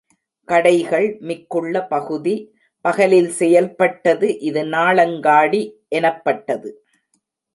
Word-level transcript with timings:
கடைகள் 0.47 1.07
மிக்குள்ள 1.21 1.87
பகுதி, 1.87 2.33
பகலில் 2.85 3.29
செயல்பட்டது 3.29 4.39
இது 4.39 4.63
நாளங்காடி 4.65 5.61
எனப்பட்டது. 5.89 6.71